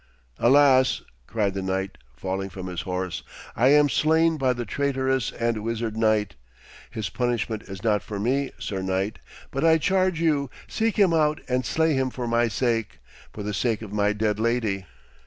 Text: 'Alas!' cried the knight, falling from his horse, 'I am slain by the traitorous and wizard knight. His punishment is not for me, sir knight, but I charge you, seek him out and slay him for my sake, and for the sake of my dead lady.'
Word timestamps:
'Alas!' 0.39 1.03
cried 1.27 1.53
the 1.53 1.61
knight, 1.61 1.99
falling 2.17 2.49
from 2.49 2.65
his 2.65 2.81
horse, 2.81 3.21
'I 3.55 3.67
am 3.67 3.87
slain 3.87 4.35
by 4.35 4.51
the 4.51 4.65
traitorous 4.65 5.31
and 5.31 5.61
wizard 5.63 5.95
knight. 5.95 6.33
His 6.89 7.07
punishment 7.09 7.61
is 7.69 7.83
not 7.83 8.01
for 8.01 8.19
me, 8.19 8.51
sir 8.57 8.81
knight, 8.81 9.19
but 9.51 9.63
I 9.63 9.77
charge 9.77 10.19
you, 10.19 10.49
seek 10.67 10.97
him 10.97 11.13
out 11.13 11.39
and 11.47 11.63
slay 11.67 11.93
him 11.93 12.09
for 12.09 12.25
my 12.27 12.47
sake, 12.47 12.93
and 12.93 12.99
for 13.31 13.43
the 13.43 13.53
sake 13.53 13.83
of 13.83 13.93
my 13.93 14.11
dead 14.11 14.39
lady.' 14.39 14.87